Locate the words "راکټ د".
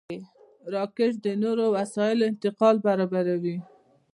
0.73-1.27